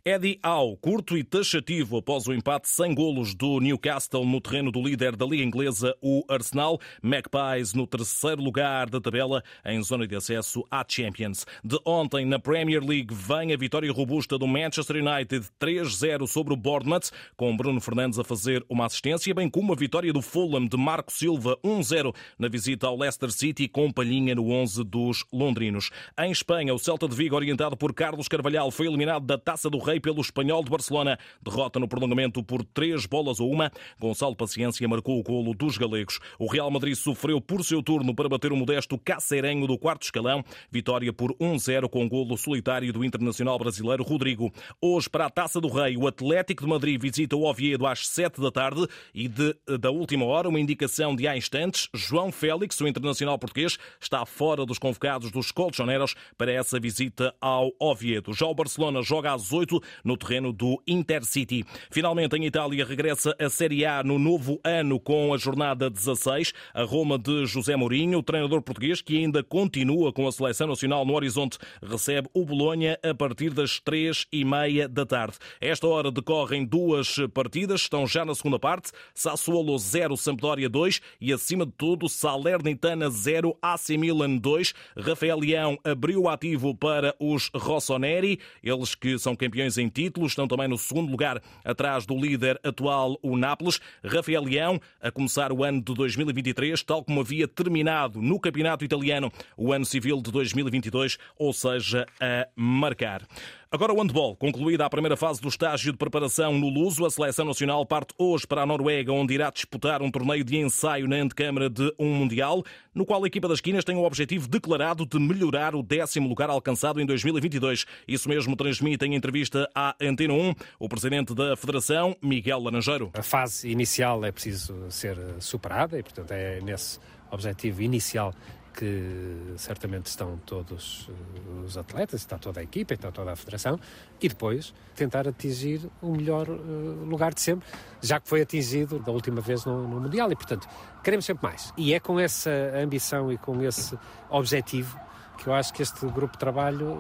Eddie 0.04 0.40
Howe, 0.44 0.76
curto 0.80 1.16
e 1.16 1.22
taxativo 1.22 1.67
após 1.98 2.26
o 2.26 2.32
empate 2.32 2.66
sem 2.66 2.94
golos 2.94 3.34
do 3.34 3.60
Newcastle 3.60 4.24
no 4.24 4.40
terreno 4.40 4.72
do 4.72 4.80
líder 4.80 5.14
da 5.14 5.26
Liga 5.26 5.42
Inglesa, 5.42 5.94
o 6.00 6.24
Arsenal. 6.26 6.80
Magpies 7.02 7.74
no 7.74 7.86
terceiro 7.86 8.42
lugar 8.42 8.88
da 8.88 8.98
tabela, 8.98 9.42
em 9.66 9.82
zona 9.82 10.06
de 10.06 10.16
acesso 10.16 10.64
à 10.70 10.82
Champions. 10.88 11.44
De 11.62 11.78
ontem, 11.84 12.24
na 12.24 12.38
Premier 12.38 12.82
League, 12.82 13.12
vem 13.12 13.52
a 13.52 13.56
vitória 13.56 13.92
robusta 13.92 14.38
do 14.38 14.46
Manchester 14.46 14.96
United 14.96 15.46
3-0 15.60 16.26
sobre 16.26 16.54
o 16.54 16.56
Bournemouth, 16.56 17.10
com 17.36 17.54
Bruno 17.54 17.82
Fernandes 17.82 18.18
a 18.18 18.24
fazer 18.24 18.64
uma 18.66 18.86
assistência, 18.86 19.34
bem 19.34 19.50
como 19.50 19.74
a 19.74 19.76
vitória 19.76 20.10
do 20.10 20.22
Fulham 20.22 20.66
de 20.66 20.76
Marco 20.78 21.12
Silva 21.12 21.58
1-0 21.62 22.14
na 22.38 22.48
visita 22.48 22.86
ao 22.86 22.96
Leicester 22.96 23.30
City, 23.30 23.68
com 23.68 23.92
palhinha 23.92 24.34
no 24.34 24.50
11 24.50 24.84
dos 24.84 25.22
londrinos. 25.30 25.90
Em 26.18 26.30
Espanha, 26.30 26.72
o 26.72 26.78
Celta 26.78 27.06
de 27.06 27.14
Vigo, 27.14 27.36
orientado 27.36 27.76
por 27.76 27.92
Carlos 27.92 28.26
Carvalhal, 28.26 28.70
foi 28.70 28.86
eliminado 28.86 29.26
da 29.26 29.36
Taça 29.36 29.68
do 29.68 29.76
Rei 29.76 30.00
pelo 30.00 30.22
Espanhol 30.22 30.64
de 30.64 30.70
Barcelona. 30.70 31.18
Derrota 31.58 31.80
no 31.80 31.88
prolongamento 31.88 32.40
por 32.40 32.64
três 32.64 33.04
bolas 33.04 33.40
a 33.40 33.42
uma. 33.42 33.72
Gonçalo 33.98 34.36
Paciência 34.36 34.86
marcou 34.86 35.18
o 35.18 35.24
golo 35.24 35.52
dos 35.52 35.76
galegos. 35.76 36.20
O 36.38 36.46
Real 36.46 36.70
Madrid 36.70 36.94
sofreu 36.94 37.40
por 37.40 37.64
seu 37.64 37.82
turno 37.82 38.14
para 38.14 38.28
bater 38.28 38.52
o 38.52 38.56
modesto 38.56 38.96
Cacerenho 38.96 39.66
do 39.66 39.76
quarto 39.76 40.04
escalão. 40.04 40.44
Vitória 40.70 41.12
por 41.12 41.34
1-0 41.34 41.88
com 41.88 42.08
golo 42.08 42.36
solitário 42.36 42.92
do 42.92 43.04
internacional 43.04 43.58
brasileiro 43.58 44.04
Rodrigo. 44.04 44.52
Hoje, 44.80 45.10
para 45.10 45.26
a 45.26 45.30
Taça 45.30 45.60
do 45.60 45.66
Rei, 45.66 45.96
o 45.96 46.06
Atlético 46.06 46.62
de 46.62 46.70
Madrid 46.70 47.02
visita 47.02 47.34
o 47.34 47.42
Oviedo 47.42 47.88
às 47.88 48.06
7 48.06 48.40
da 48.40 48.52
tarde 48.52 48.86
e 49.12 49.26
de, 49.26 49.56
da 49.80 49.90
última 49.90 50.26
hora, 50.26 50.48
uma 50.48 50.60
indicação 50.60 51.16
de 51.16 51.26
há 51.26 51.36
instantes, 51.36 51.88
João 51.92 52.30
Félix, 52.30 52.80
o 52.80 52.86
internacional 52.86 53.36
português, 53.36 53.78
está 54.00 54.24
fora 54.24 54.64
dos 54.64 54.78
convocados 54.78 55.32
dos 55.32 55.50
colchoneros 55.50 56.14
para 56.36 56.52
essa 56.52 56.78
visita 56.78 57.34
ao 57.40 57.72
Oviedo. 57.80 58.32
Já 58.32 58.46
o 58.46 58.54
Barcelona 58.54 59.02
joga 59.02 59.34
às 59.34 59.52
8 59.52 59.82
no 60.04 60.16
terreno 60.16 60.52
do 60.52 60.80
Intercity. 60.86 61.47
Finalmente, 61.90 62.36
em 62.36 62.46
Itália, 62.46 62.84
regressa 62.84 63.34
a 63.38 63.48
Série 63.48 63.84
A 63.84 64.02
no 64.02 64.18
novo 64.18 64.60
ano 64.64 65.00
com 65.00 65.32
a 65.32 65.38
jornada 65.38 65.90
16. 65.90 66.52
A 66.74 66.82
Roma 66.82 67.18
de 67.18 67.46
José 67.46 67.76
Mourinho, 67.76 68.18
o 68.18 68.22
treinador 68.22 68.62
português 68.62 69.00
que 69.00 69.16
ainda 69.18 69.42
continua 69.42 70.12
com 70.12 70.26
a 70.26 70.32
seleção 70.32 70.66
nacional 70.68 71.04
no 71.04 71.14
horizonte, 71.14 71.58
recebe 71.82 72.28
o 72.32 72.44
Bolonha 72.44 72.98
a 73.02 73.14
partir 73.14 73.50
das 73.50 73.80
três 73.80 74.26
e 74.32 74.44
meia 74.44 74.88
da 74.88 75.04
tarde. 75.04 75.36
esta 75.60 75.86
hora 75.86 76.10
decorrem 76.10 76.64
duas 76.64 77.16
partidas, 77.32 77.82
estão 77.82 78.06
já 78.06 78.24
na 78.24 78.34
segunda 78.34 78.58
parte. 78.58 78.92
Sassuolo 79.14 79.78
0, 79.78 80.16
Sampdoria 80.16 80.68
2 80.68 81.00
e, 81.20 81.32
acima 81.32 81.66
de 81.66 81.72
tudo, 81.72 82.08
Salernitana 82.08 83.10
0, 83.10 83.56
AC 83.60 83.90
Milan 83.90 84.36
2. 84.36 84.74
Rafael 84.96 85.38
Leão 85.38 85.78
abriu 85.84 86.22
o 86.22 86.28
ativo 86.28 86.74
para 86.74 87.14
os 87.18 87.50
Rossoneri, 87.54 88.38
eles 88.62 88.94
que 88.94 89.18
são 89.18 89.34
campeões 89.34 89.78
em 89.78 89.88
títulos, 89.88 90.32
estão 90.32 90.46
também 90.48 90.68
no 90.68 90.78
segundo 90.78 91.10
lugar 91.10 91.27
atrás 91.64 92.06
do 92.06 92.16
líder 92.16 92.58
atual, 92.64 93.18
o 93.22 93.36
Nápoles. 93.36 93.80
Rafael 94.02 94.44
Leão 94.44 94.80
a 95.00 95.10
começar 95.10 95.52
o 95.52 95.62
ano 95.62 95.82
de 95.82 95.94
2023, 95.94 96.82
tal 96.82 97.04
como 97.04 97.20
havia 97.20 97.46
terminado 97.46 98.22
no 98.22 98.40
Campeonato 98.40 98.84
Italiano 98.84 99.30
o 99.56 99.72
ano 99.72 99.84
civil 99.84 100.22
de 100.22 100.30
2022, 100.30 101.18
ou 101.36 101.52
seja, 101.52 102.06
a 102.20 102.48
marcar. 102.56 103.22
Agora 103.70 103.92
o 103.92 104.00
handball. 104.00 104.34
Concluída 104.34 104.86
a 104.86 104.88
primeira 104.88 105.14
fase 105.14 105.42
do 105.42 105.48
estágio 105.48 105.92
de 105.92 105.98
preparação 105.98 106.58
no 106.58 106.70
Luso, 106.70 107.04
a 107.04 107.10
seleção 107.10 107.44
nacional 107.44 107.84
parte 107.84 108.14
hoje 108.16 108.46
para 108.46 108.62
a 108.62 108.66
Noruega, 108.66 109.12
onde 109.12 109.34
irá 109.34 109.50
disputar 109.50 110.00
um 110.00 110.10
torneio 110.10 110.42
de 110.42 110.56
ensaio 110.56 111.06
na 111.06 111.16
antecâmara 111.16 111.68
de 111.68 111.92
um 111.98 112.14
Mundial, 112.14 112.64
no 112.94 113.04
qual 113.04 113.22
a 113.22 113.26
equipa 113.26 113.46
das 113.46 113.60
Quinas 113.60 113.84
tem 113.84 113.94
o 113.94 114.04
objetivo 114.04 114.48
declarado 114.48 115.04
de 115.04 115.18
melhorar 115.18 115.74
o 115.74 115.82
décimo 115.82 116.26
lugar 116.30 116.48
alcançado 116.48 116.98
em 116.98 117.04
2022. 117.04 117.84
Isso 118.08 118.26
mesmo 118.26 118.56
transmite 118.56 119.04
em 119.04 119.14
entrevista 119.14 119.68
à 119.74 119.94
Antena 120.00 120.32
1 120.32 120.54
o 120.78 120.88
presidente 120.88 121.34
da 121.34 121.54
Federação, 121.54 122.16
Miguel 122.22 122.60
Laranjeiro. 122.60 123.10
A 123.12 123.22
fase 123.22 123.68
inicial 123.70 124.24
é 124.24 124.32
preciso 124.32 124.90
ser 124.90 125.18
superada 125.40 125.98
e, 125.98 126.02
portanto, 126.02 126.30
é 126.30 126.58
nesse 126.62 126.98
objetivo 127.30 127.82
inicial 127.82 128.32
que 128.78 129.54
certamente 129.56 130.06
estão 130.06 130.38
todos 130.46 131.10
eh, 131.10 131.66
os 131.66 131.76
atletas, 131.76 132.20
está 132.20 132.38
toda 132.38 132.60
a 132.60 132.62
equipa, 132.62 132.94
está 132.94 133.10
toda 133.10 133.32
a 133.32 133.36
federação, 133.36 133.78
e 134.22 134.28
depois 134.28 134.72
tentar 134.94 135.26
atingir 135.26 135.80
o 136.00 136.12
melhor 136.12 136.48
uh, 136.48 137.04
lugar 137.04 137.34
de 137.34 137.40
sempre, 137.40 137.68
já 138.00 138.20
que 138.20 138.28
foi 138.28 138.40
atingido 138.40 139.00
da 139.00 139.10
última 139.10 139.40
vez 139.40 139.64
no, 139.64 139.88
no, 139.88 140.00
Mundial, 140.00 140.30
e 140.30 140.36
portanto 140.36 140.68
queremos 141.02 141.24
sempre 141.24 141.48
mais. 141.48 141.72
E 141.76 141.92
é 141.92 141.98
com 141.98 142.20
essa 142.20 142.50
ambição 142.76 143.32
e 143.32 143.38
com 143.38 143.60
esse 143.64 143.98
objetivo 144.30 144.96
que 145.38 145.46
eu 145.46 145.54
acho 145.54 145.72
que 145.72 145.82
este 145.82 146.06
grupo 146.06 146.32
de 146.32 146.38
trabalho 146.38 146.98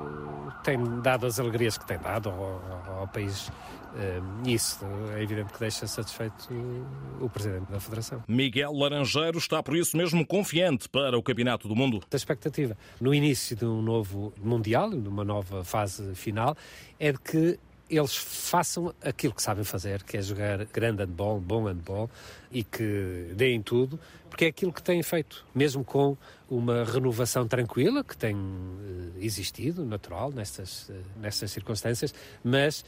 tem 0.62 0.78
dado 1.00 1.26
as 1.26 1.38
alegrias 1.38 1.76
que 1.76 1.86
tem 1.86 1.98
dado 1.98 2.30
ao, 2.30 3.00
ao 3.00 3.08
país 3.08 3.50
isso 4.46 4.84
é 5.16 5.22
evidente 5.22 5.52
que 5.52 5.58
deixa 5.58 5.86
satisfeito 5.86 6.48
o 7.20 7.28
Presidente 7.28 7.70
da 7.70 7.80
Federação. 7.80 8.22
Miguel 8.28 8.72
Laranjeiro 8.72 9.38
está 9.38 9.62
por 9.62 9.76
isso 9.76 9.96
mesmo 9.96 10.26
confiante 10.26 10.88
para 10.88 11.18
o 11.18 11.22
Campeonato 11.22 11.66
do 11.66 11.74
Mundo. 11.74 12.02
A 12.10 12.16
expectativa 12.16 12.76
no 13.00 13.14
início 13.14 13.56
de 13.56 13.64
um 13.64 13.82
novo 13.82 14.32
Mundial, 14.40 14.90
numa 14.90 15.24
nova 15.24 15.64
fase 15.64 16.14
final, 16.14 16.56
é 16.98 17.12
de 17.12 17.18
que 17.18 17.58
eles 17.90 18.16
façam 18.16 18.94
aquilo 19.02 19.32
que 19.32 19.42
sabem 19.42 19.64
fazer, 19.64 20.02
que 20.02 20.16
é 20.16 20.22
jogar 20.22 20.64
grande 20.66 21.02
handball, 21.02 21.40
bom 21.40 21.64
handball 21.64 22.10
e 22.50 22.62
que 22.62 23.32
deem 23.34 23.62
tudo, 23.62 23.98
porque 24.28 24.44
é 24.44 24.48
aquilo 24.48 24.72
que 24.72 24.82
têm 24.82 25.02
feito, 25.02 25.44
mesmo 25.54 25.84
com 25.84 26.16
uma 26.50 26.84
renovação 26.84 27.46
tranquila 27.46 28.04
que 28.04 28.16
tem 28.16 28.36
eh, 28.36 29.24
existido, 29.24 29.84
natural, 29.84 30.30
nestas, 30.30 30.90
eh, 30.90 30.94
nestas 31.16 31.50
circunstâncias, 31.50 32.14
mas 32.44 32.84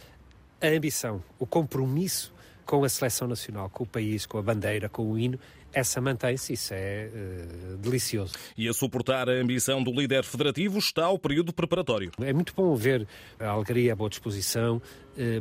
a 0.60 0.66
ambição, 0.68 1.22
o 1.38 1.46
compromisso 1.46 2.32
com 2.70 2.84
a 2.84 2.88
seleção 2.88 3.26
nacional, 3.26 3.68
com 3.68 3.82
o 3.82 3.86
país, 3.86 4.24
com 4.24 4.38
a 4.38 4.42
bandeira, 4.42 4.88
com 4.88 5.02
o 5.10 5.18
hino, 5.18 5.40
essa 5.72 6.00
mantém-se, 6.00 6.52
isso 6.52 6.72
é 6.72 7.10
uh, 7.12 7.76
delicioso. 7.78 8.34
E 8.56 8.68
a 8.68 8.72
suportar 8.72 9.28
a 9.28 9.32
ambição 9.32 9.82
do 9.82 9.90
líder 9.90 10.22
federativo 10.22 10.78
está 10.78 11.08
o 11.08 11.18
período 11.18 11.52
preparatório. 11.52 12.12
É 12.20 12.32
muito 12.32 12.54
bom 12.54 12.72
ver 12.76 13.08
a 13.40 13.48
alegria, 13.48 13.92
a 13.92 13.96
boa 13.96 14.08
disposição, 14.08 14.76
uh, 14.76 14.82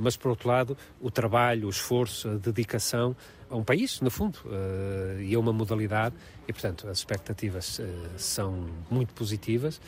mas 0.02 0.18
por 0.18 0.30
outro 0.30 0.50
lado, 0.50 0.76
o 1.00 1.12
trabalho, 1.12 1.68
o 1.68 1.70
esforço, 1.70 2.30
a 2.30 2.34
dedicação 2.34 3.16
a 3.48 3.56
um 3.56 3.64
país, 3.64 4.02
no 4.02 4.10
fundo, 4.10 4.40
uh, 4.46 5.22
e 5.22 5.36
a 5.36 5.40
uma 5.40 5.54
modalidade, 5.54 6.16
e 6.48 6.52
portanto 6.52 6.88
as 6.88 6.98
expectativas 6.98 7.80
são 8.18 8.68
muito 8.90 9.14
positivas. 9.14 9.80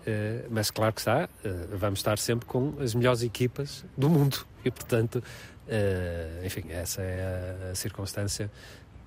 Uh, 0.00 0.46
mas 0.50 0.70
claro 0.70 0.94
que 0.94 1.00
está, 1.00 1.28
uh, 1.44 1.76
vamos 1.76 1.98
estar 1.98 2.18
sempre 2.18 2.46
com 2.46 2.74
as 2.80 2.94
melhores 2.94 3.22
equipas 3.22 3.84
do 3.96 4.08
mundo. 4.08 4.46
E, 4.62 4.70
portanto, 4.70 5.24
uh, 5.68 6.44
enfim, 6.44 6.64
essa 6.68 7.00
é 7.00 7.70
a 7.70 7.74
circunstância 7.74 8.50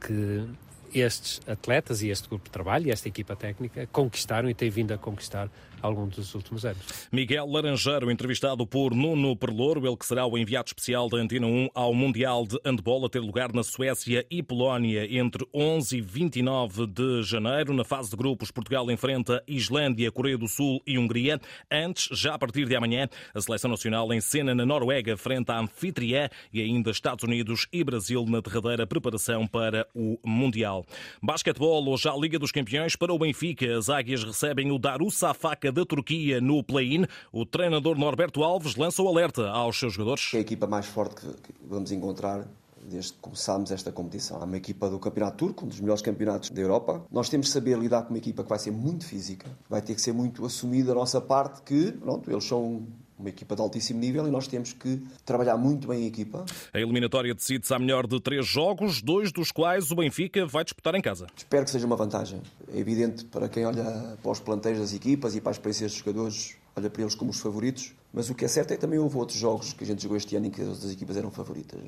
que 0.02 0.48
estes 0.92 1.40
atletas 1.48 2.02
e 2.02 2.10
este 2.10 2.28
grupo 2.28 2.46
de 2.46 2.50
trabalho 2.50 2.88
e 2.88 2.92
esta 2.92 3.08
equipa 3.08 3.36
técnica 3.36 3.88
conquistaram 3.92 4.50
e 4.50 4.56
têm 4.56 4.72
vindo 4.72 4.96
a 4.96 4.98
conquistar 4.98 5.50
longo 5.92 6.12
dos 6.12 6.34
últimos 6.36 6.66
anos. 6.66 7.08
Miguel 7.12 7.46
Laranjeiro, 7.48 8.12
entrevistado 8.12 8.66
por 8.66 8.94
Nuno 8.94 9.36
Perlouro, 9.36 9.86
ele 9.86 9.98
que 9.98 10.06
será 10.06 10.26
o 10.26 10.38
enviado 10.38 10.68
especial 10.68 11.10
da 11.10 11.18
Antena 11.18 11.48
1 11.48 11.70
ao 11.74 11.94
Mundial 11.94 12.46
de 12.46 12.60
Handball 12.66 13.06
a 13.06 13.10
ter 13.10 13.20
lugar 13.20 13.52
na 13.54 13.64
Suécia 13.64 14.26
e 14.30 14.42
Polónia 14.42 15.06
entre 15.12 15.46
11 15.54 15.98
e 15.98 16.02
29 16.02 16.88
de 16.88 17.24
janeiro. 17.24 17.74
Na 17.74 17.84
fase 17.84 18.10
de 18.10 18.16
grupos, 18.16 18.52
Portugal 18.52 18.90
enfrenta 18.92 19.44
Islândia, 19.48 20.12
Coreia 20.12 20.38
do 20.38 20.48
Sul 20.48 20.82
e 20.88 20.98
Hungria. 20.98 21.40
Antes, 21.72 22.08
já 22.12 22.36
a 22.36 22.40
partir 22.40 22.66
de 22.66 22.76
amanhã, 22.76 23.08
a 23.34 23.42
seleção 23.42 23.70
nacional 23.70 24.14
em 24.14 24.22
cena 24.22 24.54
na 24.56 24.66
Noruega 24.66 25.18
frente 25.18 25.52
à 25.52 25.60
anfitriã 25.60 26.30
e 26.54 26.62
ainda 26.62 26.92
Estados 26.92 27.24
Unidos 27.24 27.68
e 27.74 27.84
Brasil 27.84 28.26
na 28.28 28.40
derradeira 28.40 28.86
preparação 28.88 29.48
para 29.48 29.88
o 29.94 30.20
Mundial. 30.24 30.86
Basquetebol, 31.22 31.90
hoje 31.90 32.08
a 32.08 32.16
Liga 32.16 32.40
dos 32.40 32.52
Campeões 32.52 32.96
para 32.96 33.14
o 33.14 33.20
Benfica. 33.20 33.78
As 33.78 33.90
águias 33.90 34.24
recebem 34.24 34.72
o 34.72 34.78
Darusafaka 34.78 35.73
da 35.74 35.86
Turquia 35.86 36.40
no 36.40 36.64
play-in, 36.64 37.06
o 37.32 37.46
treinador 37.46 37.98
Norberto 37.98 38.44
Alves 38.44 38.76
lança 38.76 39.02
o 39.02 39.08
alerta 39.08 39.50
aos 39.50 39.80
seus 39.80 39.94
jogadores. 39.94 40.32
É 40.34 40.38
a 40.38 40.42
equipa 40.42 40.68
mais 40.68 40.86
forte 40.86 41.22
que 41.22 41.54
vamos 41.68 41.92
encontrar 41.92 42.48
desde 42.90 43.14
que 43.14 43.20
começámos 43.20 43.72
esta 43.72 43.92
competição. 43.92 44.42
Há 44.42 44.46
uma 44.46 44.58
equipa 44.58 44.90
do 44.90 45.00
Campeonato 45.00 45.38
Turco, 45.38 45.66
um 45.66 45.68
dos 45.68 45.80
melhores 45.80 46.02
campeonatos 46.02 46.50
da 46.50 46.62
Europa. 46.62 47.06
Nós 47.12 47.30
temos 47.30 47.48
de 47.48 47.54
saber 47.54 47.78
lidar 47.78 48.04
com 48.04 48.10
uma 48.10 48.18
equipa 48.18 48.44
que 48.44 48.50
vai 48.50 48.60
ser 48.60 48.72
muito 48.72 49.06
física, 49.06 49.50
vai 49.70 49.82
ter 49.82 49.96
que 49.96 50.02
ser 50.02 50.14
muito 50.14 50.46
assumida 50.46 50.92
a 50.92 50.96
nossa 50.96 51.22
parte, 51.22 51.62
que 51.62 51.92
pronto, 51.94 52.30
eles 52.30 52.44
são 52.44 52.86
uma 53.18 53.30
equipa 53.30 53.56
de 53.56 53.62
altíssimo 53.62 54.00
nível 54.00 54.28
e 54.28 54.32
nós 54.32 54.48
temos 54.48 54.74
que 54.74 55.02
trabalhar 55.26 55.58
muito 55.58 55.88
bem 55.88 56.04
a 56.04 56.08
equipa. 56.08 56.46
A 56.74 56.80
eliminatória 56.80 57.34
decide-se 57.34 57.74
a 57.74 57.80
melhor 57.80 58.08
de 58.08 58.20
três 58.20 58.46
jogos, 58.46 59.02
dois 59.02 59.32
dos 59.32 59.52
quais 59.52 59.92
o 59.92 59.96
Benfica 59.96 60.46
vai 60.46 60.64
disputar 60.64 60.96
em 60.96 61.02
casa. 61.02 61.28
Espero 61.36 61.66
que 61.66 61.72
seja 61.72 61.86
uma 61.86 61.96
vantagem. 61.96 62.42
É 62.74 62.78
evidente 62.80 63.26
para 63.26 63.48
quem 63.48 63.66
olha 63.66 64.18
para 64.22 64.32
os 64.32 64.40
planteios 64.40 64.80
das 64.80 64.94
equipas 64.94 65.36
e 65.36 65.42
para 65.42 65.52
as 65.52 65.58
experiências 65.58 65.92
dos 65.92 66.00
jogadores, 66.00 66.56
olha 66.76 66.90
para 66.90 67.02
eles 67.02 67.16
como 67.16 67.32
os 67.32 67.40
favoritos. 67.40 67.94
Mas 68.12 68.30
o 68.30 68.36
que 68.36 68.46
é 68.46 68.48
certo 68.48 68.72
é 68.72 68.76
que 68.76 68.82
também 68.82 69.00
houve 69.00 69.18
outros 69.18 69.38
jogos 69.38 69.74
que 69.74 69.84
a 69.84 69.88
gente 69.88 70.04
jogou 70.04 70.18
este 70.18 70.36
ano 70.36 70.48
em 70.48 70.52
que 70.52 70.62
as 70.62 70.68
outras 70.68 70.92
equipas 70.92 71.18
eram 71.18 71.32
favoritas. 71.32 71.80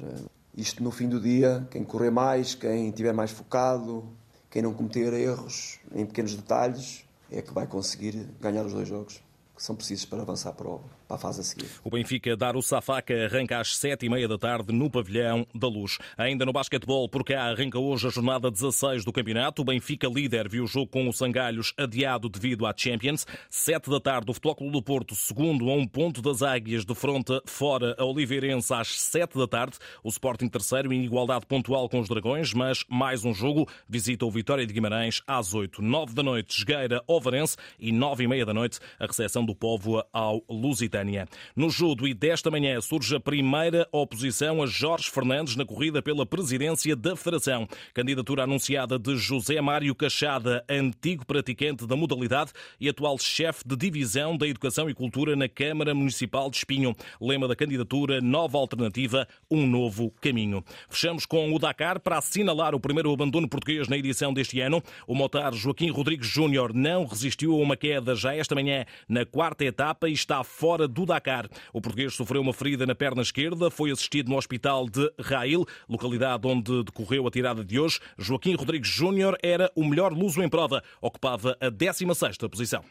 Isto 0.58 0.84
no 0.84 0.90
fim 0.90 1.08
do 1.08 1.20
dia, 1.20 1.68
quem 1.70 1.84
correr 1.84 2.10
mais, 2.10 2.56
quem 2.56 2.90
estiver 2.90 3.14
mais 3.14 3.30
focado, 3.30 4.04
quem 4.50 4.62
não 4.62 4.74
cometer 4.74 5.14
erros 5.14 5.80
em 5.94 6.06
pequenos 6.06 6.34
detalhes, 6.34 7.04
é 7.30 7.42
que 7.42 7.54
vai 7.54 7.68
conseguir 7.68 8.28
ganhar 8.40 8.66
os 8.66 8.74
dois 8.74 8.88
jogos 8.88 9.22
que 9.56 9.64
são 9.64 9.76
precisos 9.76 10.06
para 10.06 10.22
avançar 10.22 10.52
para, 10.54 10.68
o, 10.68 10.84
para 11.08 11.16
a 11.16 11.20
fase 11.20 11.40
a 11.40 11.44
seguir. 11.44 11.70
O 11.84 11.90
Benfica 11.90 12.36
dar 12.36 12.56
o 12.56 12.62
Safaca 12.62 13.14
arranca 13.26 13.60
às 13.60 13.78
sete 13.78 14.06
e 14.06 14.10
meia 14.10 14.28
da 14.28 14.38
tarde 14.38 14.74
no 14.74 14.90
Pavilhão 14.90 15.48
da 15.56 15.68
Luz. 15.68 15.98
Ainda 16.18 16.46
no 16.46 16.52
basquetebol, 16.52 17.08
por 17.08 17.24
cá 17.24 17.44
arranca 17.44 17.80
hoje 17.80 18.08
a 18.08 18.10
jornada 18.10 18.52
16 18.52 19.06
do 19.06 19.14
campeonato. 19.14 19.62
O 19.62 19.66
Benfica 19.66 20.08
líder 20.08 20.50
viu 20.50 20.66
o 20.66 20.68
jogo 20.68 20.88
com 20.88 21.08
o 21.08 21.14
Sangalhos 21.14 21.74
adiado 21.78 22.28
devido 22.28 22.66
à 22.66 22.74
Champions. 22.76 23.26
Sete 23.50 23.90
da 23.90 24.00
tarde, 24.00 24.30
o 24.30 24.34
Futebol 24.34 24.56
Clube 24.56 24.74
do 24.74 24.82
Porto, 24.82 25.16
segundo 25.16 25.70
a 25.70 25.74
um 25.74 25.88
ponto 25.88 26.22
das 26.22 26.42
Águias, 26.42 26.86
de 26.86 26.94
fronte 26.94 27.42
fora 27.46 27.96
a 27.98 28.04
Oliveirense 28.04 28.74
às 28.74 29.00
sete 29.00 29.38
da 29.38 29.48
tarde. 29.48 29.78
O 30.04 30.10
Sporting 30.10 30.50
terceiro 30.50 30.92
em 30.92 31.06
igualdade 31.06 31.46
pontual 31.46 31.88
com 31.88 32.00
os 32.00 32.10
Dragões, 32.10 32.54
mas 32.54 32.84
mais 32.90 33.24
um 33.24 33.34
jogo. 33.34 33.68
Visita 33.88 34.26
o 34.26 34.32
Vitória 34.32 34.66
de 34.66 34.74
Guimarães 34.74 35.22
às 35.26 35.54
oito. 35.54 35.82
Nove 35.82 36.14
da 36.14 36.24
noite, 36.24 36.60
Jogueira, 36.60 37.02
Ovarense 37.08 37.56
e 37.80 37.92
nove 37.92 38.26
e 38.26 38.28
meia 38.28 38.46
da 38.46 38.54
noite, 38.54 38.80
a 39.00 39.06
recepção 39.06 39.45
do 39.46 39.56
Póvoa 39.56 40.08
ao 40.12 40.44
Lusitânia. 40.50 41.28
No 41.56 41.70
judo 41.70 42.08
e 42.08 42.14
desta 42.14 42.50
manhã 42.50 42.82
surge 42.82 43.16
a 43.16 43.20
primeira 43.20 43.88
oposição 43.92 44.62
a 44.62 44.66
Jorge 44.66 45.10
Fernandes 45.10 45.56
na 45.56 45.66
corrida 45.66 46.02
pela 46.02 46.26
presidência 46.26 46.96
da 46.96 47.16
Federação. 47.16 47.68
Candidatura 47.94 48.44
anunciada 48.44 48.98
de 48.98 49.16
José 49.18 49.62
Mário 49.62 49.94
Cachada, 49.94 50.66
antigo 50.70 51.26
praticante 51.26 51.86
da 51.86 51.96
modalidade 51.96 52.52
e 52.80 52.90
atual 52.90 53.18
chefe 53.18 53.64
de 53.66 53.76
divisão 53.76 54.38
da 54.38 54.48
Educação 54.48 54.90
e 54.90 54.94
Cultura 54.94 55.36
na 55.36 55.48
Câmara 55.48 55.94
Municipal 55.94 56.50
de 56.50 56.58
Espinho. 56.58 56.96
Lema 57.22 57.48
da 57.48 57.56
candidatura, 57.56 58.22
nova 58.22 58.58
alternativa, 58.58 59.28
um 59.50 59.68
novo 59.68 60.12
caminho. 60.22 60.64
Fechamos 60.90 61.26
com 61.26 61.54
o 61.54 61.60
Dakar 61.60 62.00
para 62.00 62.18
assinalar 62.18 62.74
o 62.74 62.80
primeiro 62.80 63.12
abandono 63.12 63.48
português 63.48 63.88
na 63.88 63.98
edição 63.98 64.34
deste 64.34 64.60
ano. 64.60 64.82
O 65.08 65.14
motar 65.14 65.54
Joaquim 65.54 65.90
Rodrigues 65.90 66.28
Júnior 66.28 66.74
não 66.74 67.06
resistiu 67.06 67.54
a 67.54 67.58
uma 67.58 67.76
queda 67.76 68.16
já 68.16 68.36
esta 68.36 68.56
manhã 68.56 68.86
na 69.08 69.26
quarta 69.36 69.66
etapa 69.66 70.08
e 70.08 70.14
está 70.14 70.42
fora 70.46 70.88
do 70.88 71.06
Dakar. 71.06 71.50
O 71.74 71.82
português 71.82 72.14
sofreu 72.14 72.42
uma 72.42 72.54
ferida 72.54 72.86
na 72.86 72.96
perna 72.96 73.22
esquerda, 73.22 73.70
foi 73.70 73.92
assistido 73.92 74.30
no 74.30 74.38
hospital 74.38 74.88
de 74.88 75.12
Rail, 75.20 75.66
localidade 75.90 76.48
onde 76.48 76.86
decorreu 76.86 77.28
a 77.28 77.32
tirada 77.32 77.62
de 77.62 77.78
hoje. 77.78 78.00
Joaquim 78.18 78.56
Rodrigues 78.56 78.88
Júnior 78.88 79.38
era 79.44 79.70
o 79.76 79.84
melhor 79.84 80.14
luso 80.14 80.42
em 80.42 80.48
prova, 80.48 80.82
ocupava 81.02 81.58
a 81.60 81.70
16ª 81.70 82.48
posição. 82.48 82.82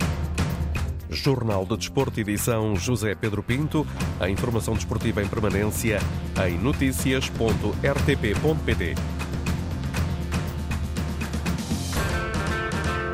Jornal 1.08 1.64
de 1.64 1.78
Desporto, 1.78 2.20
edição 2.20 2.76
José 2.76 3.14
Pedro 3.14 3.42
Pinto. 3.42 3.86
A 4.20 4.28
informação 4.28 4.74
desportiva 4.74 5.22
em 5.22 5.28
permanência 5.28 5.98
em 6.46 6.58
notícias.rtp.pt. 6.58 9.23